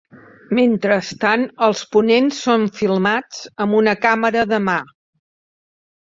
Mentrestant 0.59 1.43
els 1.67 1.83
ponents 1.97 2.39
són 2.47 2.65
filmats 2.79 3.43
amb 3.67 3.79
una 3.83 3.95
càmera 4.07 4.49
de 4.55 4.63
mà. 4.71 4.81